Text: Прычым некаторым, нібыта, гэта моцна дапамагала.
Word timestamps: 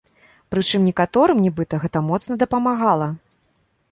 Прычым 0.53 0.87
некаторым, 0.89 1.43
нібыта, 1.45 1.79
гэта 1.85 2.03
моцна 2.09 2.33
дапамагала. 2.45 3.11